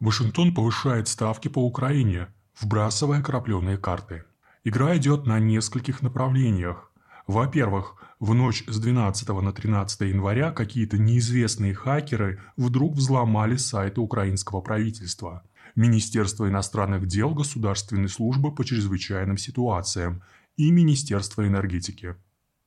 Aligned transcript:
Вашингтон 0.00 0.54
повышает 0.54 1.08
ставки 1.08 1.48
по 1.48 1.58
Украине, 1.58 2.28
вбрасывая 2.58 3.20
крапленые 3.20 3.76
карты. 3.76 4.24
Игра 4.64 4.96
идет 4.96 5.26
на 5.26 5.38
нескольких 5.38 6.00
направлениях. 6.00 6.90
Во-первых, 7.26 7.96
в 8.18 8.32
ночь 8.32 8.64
с 8.66 8.78
12 8.78 9.28
на 9.28 9.52
13 9.52 10.00
января 10.00 10.52
какие-то 10.52 10.96
неизвестные 10.96 11.74
хакеры 11.74 12.40
вдруг 12.56 12.94
взломали 12.94 13.56
сайты 13.56 14.00
украинского 14.00 14.62
правительства, 14.62 15.42
Министерства 15.76 16.48
иностранных 16.48 17.06
дел 17.06 17.34
Государственной 17.34 18.08
службы 18.08 18.54
по 18.54 18.64
чрезвычайным 18.64 19.36
ситуациям 19.36 20.22
и 20.56 20.70
Министерства 20.70 21.46
энергетики. 21.46 22.16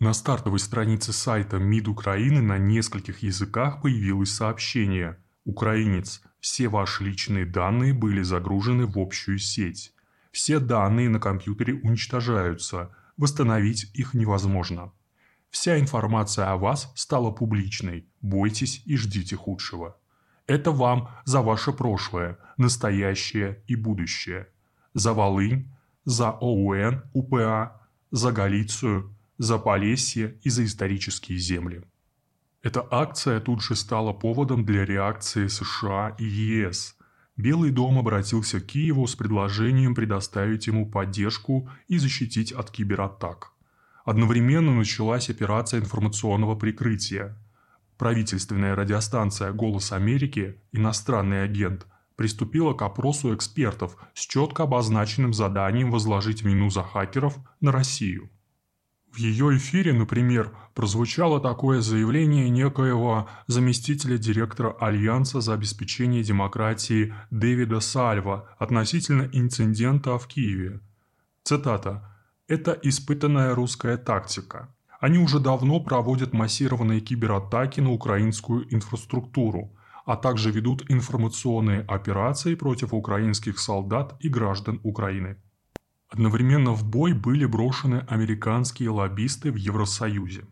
На 0.00 0.14
стартовой 0.14 0.60
странице 0.60 1.12
сайта 1.12 1.58
МИД 1.58 1.88
Украины 1.88 2.40
на 2.40 2.56
нескольких 2.56 3.22
языках 3.22 3.82
появилось 3.82 4.32
сообщение 4.32 5.18
«Украинец, 5.44 6.22
все 6.40 6.68
ваши 6.68 7.04
личные 7.04 7.44
данные 7.44 7.92
были 7.92 8.22
загружены 8.22 8.86
в 8.86 8.98
общую 8.98 9.38
сеть. 9.38 9.92
Все 10.30 10.60
данные 10.60 11.08
на 11.08 11.18
компьютере 11.18 11.74
уничтожаются, 11.74 12.94
восстановить 13.16 13.90
их 13.94 14.14
невозможно. 14.14 14.92
Вся 15.50 15.78
информация 15.78 16.52
о 16.52 16.56
вас 16.56 16.92
стала 16.94 17.30
публичной, 17.30 18.06
бойтесь 18.20 18.82
и 18.84 18.96
ждите 18.96 19.36
худшего. 19.36 19.96
Это 20.46 20.70
вам 20.70 21.10
за 21.24 21.40
ваше 21.42 21.72
прошлое, 21.72 22.38
настоящее 22.56 23.62
и 23.66 23.74
будущее. 23.74 24.48
За 24.94 25.12
Волынь, 25.12 25.70
за 26.04 26.30
ОУН, 26.30 27.02
УПА, 27.12 27.82
за 28.10 28.32
Галицию, 28.32 29.14
за 29.38 29.58
Полесье 29.58 30.38
и 30.42 30.50
за 30.50 30.64
исторические 30.64 31.38
земли. 31.38 31.82
Эта 32.68 32.86
акция 32.90 33.40
тут 33.40 33.62
же 33.62 33.74
стала 33.74 34.12
поводом 34.12 34.62
для 34.62 34.84
реакции 34.84 35.46
США 35.46 36.14
и 36.18 36.24
ЕС. 36.24 36.96
Белый 37.34 37.70
дом 37.70 37.98
обратился 37.98 38.60
к 38.60 38.66
Киеву 38.66 39.06
с 39.06 39.16
предложением 39.16 39.94
предоставить 39.94 40.66
ему 40.66 40.84
поддержку 40.84 41.70
и 41.86 41.96
защитить 41.96 42.52
от 42.52 42.70
кибератак. 42.70 43.52
Одновременно 44.04 44.74
началась 44.74 45.30
операция 45.30 45.80
информационного 45.80 46.56
прикрытия. 46.56 47.38
Правительственная 47.96 48.76
радиостанция 48.76 49.52
«Голос 49.52 49.92
Америки» 49.92 50.60
«Иностранный 50.72 51.44
агент» 51.44 51.86
приступила 52.16 52.74
к 52.74 52.82
опросу 52.82 53.34
экспертов 53.34 53.96
с 54.12 54.26
четко 54.26 54.64
обозначенным 54.64 55.32
заданием 55.32 55.90
возложить 55.90 56.42
вину 56.42 56.68
за 56.68 56.82
хакеров 56.82 57.38
на 57.62 57.72
Россию– 57.72 58.28
ее 59.18 59.56
эфире, 59.56 59.92
например, 59.92 60.52
прозвучало 60.74 61.40
такое 61.40 61.80
заявление 61.80 62.48
некоего 62.50 63.28
заместителя 63.46 64.18
директора 64.18 64.76
Альянса 64.80 65.40
за 65.40 65.54
обеспечение 65.54 66.22
демократии 66.22 67.14
Дэвида 67.30 67.80
Сальва 67.80 68.48
относительно 68.58 69.28
инцидента 69.32 70.18
в 70.18 70.26
Киеве. 70.26 70.80
Цитата. 71.42 72.14
«Это 72.46 72.78
испытанная 72.82 73.54
русская 73.54 73.96
тактика. 73.96 74.74
Они 75.00 75.18
уже 75.18 75.38
давно 75.38 75.80
проводят 75.80 76.32
массированные 76.32 77.00
кибератаки 77.00 77.80
на 77.80 77.92
украинскую 77.92 78.72
инфраструктуру, 78.74 79.76
а 80.06 80.16
также 80.16 80.50
ведут 80.50 80.90
информационные 80.90 81.82
операции 81.82 82.54
против 82.54 82.94
украинских 82.94 83.58
солдат 83.58 84.16
и 84.20 84.28
граждан 84.28 84.80
Украины». 84.82 85.36
Одновременно 86.08 86.72
в 86.72 86.84
бой 86.84 87.12
были 87.12 87.44
брошены 87.44 88.04
американские 88.08 88.90
лоббисты 88.90 89.52
в 89.52 89.56
Евросоюзе. 89.56 90.46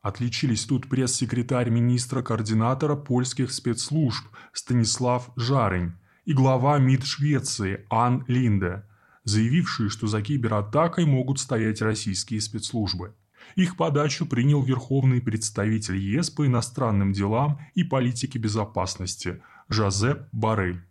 Отличились 0.00 0.64
тут 0.64 0.88
пресс-секретарь 0.88 1.70
министра-координатора 1.70 2.96
польских 2.96 3.52
спецслужб 3.52 4.26
Станислав 4.52 5.30
Жарень 5.36 5.92
и 6.24 6.32
глава 6.32 6.78
МИД 6.78 7.04
Швеции 7.04 7.86
Ан 7.90 8.24
Линде, 8.26 8.84
заявившие, 9.24 9.90
что 9.90 10.06
за 10.06 10.22
кибератакой 10.22 11.04
могут 11.04 11.38
стоять 11.38 11.82
российские 11.82 12.40
спецслужбы. 12.40 13.14
Их 13.54 13.76
подачу 13.76 14.24
принял 14.26 14.62
верховный 14.62 15.20
представитель 15.20 15.98
ЕС 15.98 16.30
по 16.30 16.46
иностранным 16.46 17.12
делам 17.12 17.60
и 17.74 17.84
политике 17.84 18.38
безопасности 18.38 19.42
Жозеп 19.68 20.26
Барель. 20.32 20.82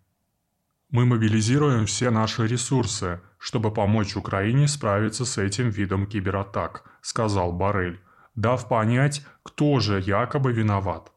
Мы 0.91 1.06
мобилизируем 1.06 1.85
все 1.85 2.09
наши 2.09 2.46
ресурсы, 2.46 3.22
чтобы 3.38 3.74
помочь 3.74 4.18
Украине 4.18 4.68
справиться 4.68 5.24
с 5.24 5.38
этим 5.38 5.69
видом 5.69 6.06
кибератак, 6.06 6.84
сказал 7.02 7.53
Барель, 7.53 8.02
дав 8.35 8.68
понять, 8.68 9.25
кто 9.41 9.80
же 9.80 10.01
якобы 10.01 10.51
виноват. 10.51 11.13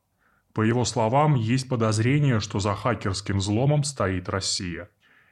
По 0.52 0.62
его 0.62 0.84
словам, 0.84 1.34
есть 1.34 1.68
подозрение, 1.68 2.38
что 2.38 2.60
за 2.60 2.76
хакерским 2.76 3.38
взломом 3.38 3.82
стоит 3.82 4.28
Россия. 4.28 4.90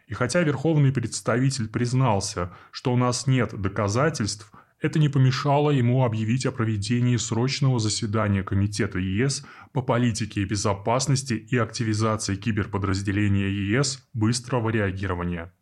И 0.08 0.14
хотя 0.14 0.40
верховный 0.40 0.92
представитель 0.92 1.68
признался, 1.68 2.50
что 2.72 2.92
у 2.92 2.96
нас 2.96 3.28
нет 3.28 3.54
доказательств, 3.54 4.50
это 4.82 4.98
не 4.98 5.08
помешало 5.08 5.70
ему 5.70 6.04
объявить 6.04 6.44
о 6.44 6.52
проведении 6.52 7.16
срочного 7.16 7.78
заседания 7.78 8.42
Комитета 8.42 8.98
ЕС 8.98 9.46
по 9.72 9.80
политике 9.80 10.44
безопасности 10.44 11.34
и 11.34 11.56
активизации 11.56 12.34
киберподразделения 12.34 13.48
ЕС 13.48 14.08
быстрого 14.12 14.70
реагирования. 14.70 15.54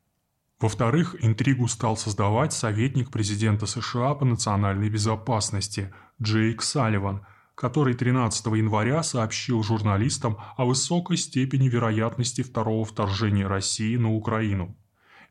Во-вторых, 0.58 1.16
интригу 1.20 1.68
стал 1.68 1.96
создавать 1.98 2.54
советник 2.54 3.10
президента 3.10 3.66
США 3.66 4.14
по 4.14 4.24
национальной 4.24 4.88
безопасности 4.88 5.92
Джейк 6.20 6.62
Салливан, 6.62 7.26
который 7.54 7.92
13 7.92 8.46
января 8.46 9.02
сообщил 9.02 9.62
журналистам 9.62 10.38
о 10.56 10.64
высокой 10.64 11.18
степени 11.18 11.68
вероятности 11.68 12.42
второго 12.42 12.86
вторжения 12.86 13.46
России 13.46 13.96
на 13.96 14.14
Украину 14.14 14.76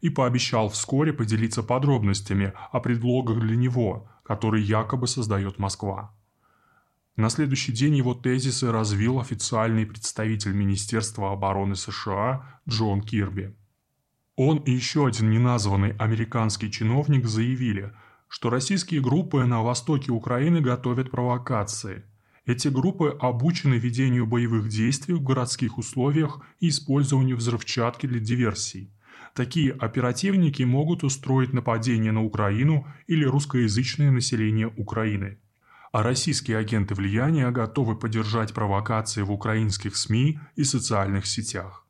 и 0.01 0.09
пообещал 0.09 0.69
вскоре 0.69 1.13
поделиться 1.13 1.63
подробностями 1.63 2.53
о 2.71 2.79
предлогах 2.79 3.39
для 3.39 3.55
него, 3.55 4.09
которые 4.23 4.63
якобы 4.63 5.07
создает 5.07 5.59
Москва. 5.59 6.15
На 7.15 7.29
следующий 7.29 7.73
день 7.73 7.97
его 7.97 8.13
тезисы 8.13 8.71
развил 8.71 9.19
официальный 9.19 9.85
представитель 9.85 10.53
Министерства 10.53 11.33
обороны 11.33 11.75
США 11.75 12.61
Джон 12.67 13.01
Кирби. 13.01 13.55
Он 14.38 14.59
и 14.59 14.71
еще 14.71 15.05
один 15.05 15.29
неназванный 15.29 15.97
американский 15.97 16.71
чиновник 16.71 17.25
заявили, 17.25 17.91
что 18.29 18.49
российские 18.49 19.01
группы 19.01 19.43
на 19.43 19.61
востоке 19.63 20.13
Украины 20.13 20.61
готовят 20.61 21.11
провокации. 21.11 22.05
Эти 22.45 22.69
группы 22.69 23.17
обучены 23.19 23.73
ведению 23.73 24.25
боевых 24.25 24.69
действий 24.69 25.13
в 25.13 25.21
городских 25.21 25.77
условиях 25.77 26.39
и 26.61 26.69
использованию 26.69 27.35
взрывчатки 27.35 28.07
для 28.07 28.21
диверсий. 28.21 28.93
Такие 29.34 29.72
оперативники 29.72 30.63
могут 30.63 31.03
устроить 31.03 31.53
нападение 31.53 32.12
на 32.12 32.23
Украину 32.23 32.88
или 33.07 33.25
русскоязычное 33.25 34.12
население 34.12 34.67
Украины. 34.67 35.40
А 35.91 36.03
российские 36.03 36.57
агенты 36.57 36.94
влияния 36.94 37.50
готовы 37.51 37.95
поддержать 37.97 38.53
провокации 38.53 39.22
в 39.22 39.31
украинских 39.31 39.95
СМИ 39.95 40.39
и 40.56 40.63
социальных 40.63 41.25
сетях. 41.25 41.85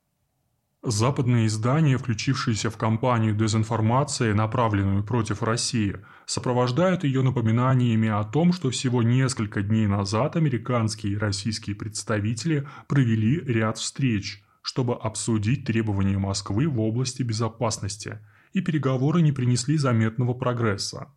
Западные 0.82 1.48
издания, 1.48 1.98
включившиеся 1.98 2.70
в 2.70 2.78
кампанию 2.78 3.36
дезинформации, 3.36 4.32
направленную 4.32 5.04
против 5.04 5.44
России, 5.44 5.98
сопровождают 6.26 7.04
ее 7.04 7.22
напоминаниями 7.22 8.08
о 8.08 8.24
том, 8.24 8.54
что 8.54 8.70
всего 8.70 9.04
несколько 9.04 9.62
дней 9.62 9.88
назад 9.88 10.38
американские 10.38 11.14
и 11.14 11.18
российские 11.18 11.76
представители 11.76 12.66
провели 12.88 13.42
ряд 13.42 13.78
встреч– 13.78 14.42
чтобы 14.70 14.94
обсудить 14.94 15.66
требования 15.66 16.20
Москвы 16.20 16.68
в 16.68 16.80
области 16.80 17.24
безопасности, 17.24 18.20
и 18.54 18.62
переговоры 18.62 19.24
не 19.24 19.32
принесли 19.32 19.78
заметного 19.78 20.36
прогресса. 20.36 21.08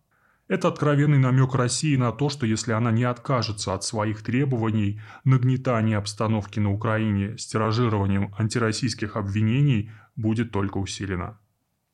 Это 0.49 0.69
откровенный 0.69 1.19
намек 1.19 1.55
России 1.55 1.95
на 1.97 2.13
то, 2.13 2.31
что 2.31 2.47
если 2.47 2.73
она 2.73 2.91
не 2.91 3.05
откажется 3.05 3.75
от 3.75 3.85
своих 3.85 4.23
требований, 4.23 5.03
нагнетание 5.25 5.99
обстановки 5.99 6.61
на 6.61 6.73
Украине 6.73 7.37
с 7.37 7.47
тиражированием 7.47 8.35
антироссийских 8.39 9.17
обвинений 9.17 9.91
будет 10.17 10.51
только 10.51 10.79
усилено. 10.79 11.39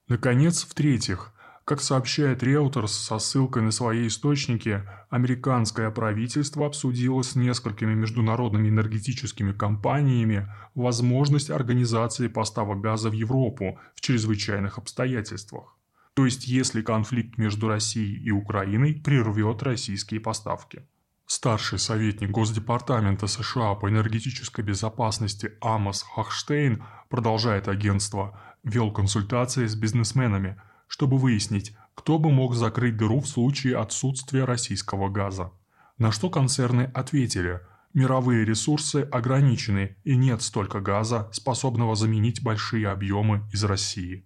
Наконец, 0.07 0.63
в-третьих, 0.63 1.33
как 1.69 1.83
сообщает 1.83 2.43
Reuters 2.43 2.87
со 2.87 3.19
ссылкой 3.19 3.61
на 3.61 3.73
свои 3.73 4.07
источники, 4.07 4.85
американское 5.11 5.91
правительство 5.91 6.65
обсудило 6.65 7.21
с 7.21 7.35
несколькими 7.37 7.93
международными 7.93 8.71
энергетическими 8.71 9.53
компаниями 9.53 10.51
возможность 10.75 11.51
организации 11.51 12.29
поставок 12.29 12.81
газа 12.81 13.11
в 13.11 13.13
Европу 13.13 13.79
в 13.95 14.01
чрезвычайных 14.01 14.79
обстоятельствах. 14.79 15.77
То 16.15 16.25
есть 16.25 16.49
если 16.49 16.81
конфликт 16.81 17.37
между 17.37 17.69
Россией 17.69 18.17
и 18.17 18.31
Украиной 18.31 18.95
прервет 18.95 19.63
российские 19.63 20.21
поставки. 20.21 20.87
Старший 21.27 21.79
советник 21.79 22.31
Госдепартамента 22.31 23.27
США 23.27 23.75
по 23.75 23.91
энергетической 23.91 24.63
безопасности 24.63 25.53
Амос 25.61 26.03
Хохштейн, 26.15 26.83
продолжает 27.11 27.69
агентство, 27.69 28.41
вел 28.65 28.91
консультации 28.91 29.67
с 29.67 29.75
бизнесменами– 29.75 30.59
чтобы 30.89 31.19
выяснить, 31.19 31.77
кто 31.95 32.19
бы 32.19 32.33
мог 32.33 32.55
закрыть 32.55 32.97
дыру 32.97 33.21
в 33.21 33.29
случае 33.29 33.77
отсутствия 33.77 34.45
российского 34.45 35.09
газа. 35.09 35.53
На 35.97 36.11
что 36.11 36.31
концерны 36.31 36.91
ответили, 36.95 37.61
Мировые 37.95 38.45
ресурсы 38.45 39.09
ограничены 39.11 39.97
и 40.05 40.15
нет 40.15 40.43
столько 40.43 40.81
газа, 40.81 41.29
способного 41.33 41.97
заменить 41.97 42.43
большие 42.43 42.89
объемы 42.89 43.49
из 43.53 43.65
России. 43.65 44.25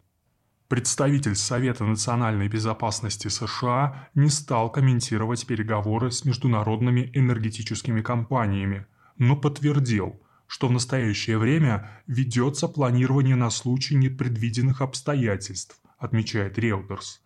Представитель 0.69 1.37
Совета 1.37 1.85
национальной 1.85 2.49
безопасности 2.49 3.29
США 3.29 4.09
не 4.15 4.31
стал 4.31 4.71
комментировать 4.71 5.47
переговоры 5.47 6.11
с 6.11 6.25
международными 6.25 7.11
энергетическими 7.15 8.03
компаниями, 8.03 8.87
но 9.17 9.37
подтвердил, 9.37 10.21
что 10.47 10.67
в 10.67 10.73
настоящее 10.73 11.39
время 11.39 11.89
ведется 12.07 12.69
планирование 12.69 13.37
на 13.37 13.51
случай 13.51 13.95
непредвиденных 13.95 14.81
обстоятельств, 14.81 15.81
отмечает 16.03 16.59
Reuters, 16.59 17.21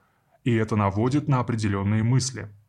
и 0.45 0.55
это 0.55 0.77
наводит 0.77 1.29
на 1.29 1.41
определенные 1.41 2.03
мысли– 2.03 2.49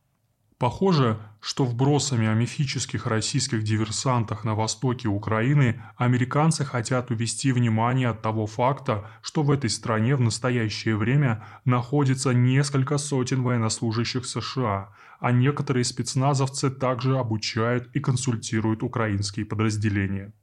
Похоже, 0.59 1.19
что 1.39 1.65
вбросами 1.65 2.27
о 2.27 2.33
мифических 2.33 3.05
российских 3.05 3.61
диверсантах 3.61 4.43
на 4.43 4.55
востоке 4.55 5.07
Украины 5.07 5.83
американцы 5.97 6.65
хотят 6.65 7.11
увести 7.11 7.51
внимание 7.51 8.09
от 8.09 8.23
того 8.23 8.47
факта, 8.47 9.07
что 9.21 9.43
в 9.43 9.51
этой 9.51 9.69
стране 9.69 10.15
в 10.15 10.21
настоящее 10.21 10.95
время 10.95 11.45
находится 11.63 12.33
несколько 12.33 12.97
сотен 12.97 13.43
военнослужащих 13.43 14.25
США, 14.25 14.89
а 15.19 15.31
некоторые 15.31 15.83
спецназовцы 15.83 16.71
также 16.71 17.19
обучают 17.19 17.95
и 17.95 17.99
консультируют 17.99 18.81
украинские 18.81 19.45
подразделения. 19.45 20.33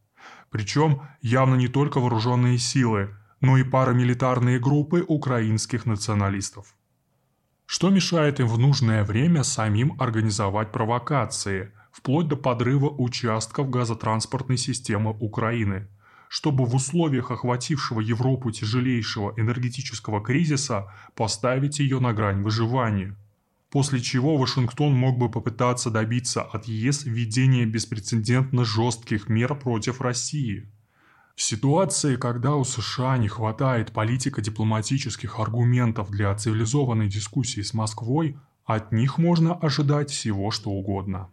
Причем 0.48 1.02
явно 1.22 1.56
не 1.56 1.66
только 1.66 1.98
вооруженные 1.98 2.58
силы, 2.58 3.16
но 3.44 3.58
и 3.58 3.62
парамилитарные 3.62 4.58
группы 4.58 5.04
украинских 5.06 5.84
националистов. 5.84 6.74
Что 7.66 7.90
мешает 7.90 8.40
им 8.40 8.46
в 8.46 8.58
нужное 8.58 9.04
время 9.04 9.42
самим 9.42 10.00
организовать 10.00 10.72
провокации, 10.72 11.72
вплоть 11.92 12.26
до 12.28 12.36
подрыва 12.36 12.88
участков 12.88 13.68
газотранспортной 13.68 14.56
системы 14.56 15.10
Украины, 15.20 15.88
чтобы 16.28 16.64
в 16.64 16.74
условиях 16.74 17.30
охватившего 17.30 18.00
Европу 18.00 18.50
тяжелейшего 18.50 19.34
энергетического 19.36 20.22
кризиса 20.22 20.90
поставить 21.14 21.80
ее 21.80 22.00
на 22.00 22.14
грань 22.14 22.42
выживания? 22.42 23.14
После 23.70 24.00
чего 24.00 24.38
Вашингтон 24.38 24.94
мог 24.94 25.18
бы 25.18 25.30
попытаться 25.30 25.90
добиться 25.90 26.42
от 26.42 26.64
ЕС 26.66 27.04
введения 27.04 27.66
беспрецедентно 27.66 28.64
жестких 28.64 29.28
мер 29.28 29.54
против 29.54 30.00
России– 30.00 30.70
в 31.34 31.42
ситуации, 31.42 32.16
когда 32.16 32.54
у 32.54 32.64
США 32.64 33.18
не 33.18 33.28
хватает 33.28 33.92
политико-дипломатических 33.92 35.40
аргументов 35.40 36.10
для 36.10 36.34
цивилизованной 36.34 37.08
дискуссии 37.08 37.60
с 37.60 37.74
Москвой, 37.74 38.38
от 38.64 38.92
них 38.92 39.18
можно 39.18 39.54
ожидать 39.54 40.10
всего 40.10 40.50
что 40.52 40.70
угодно. 40.70 41.30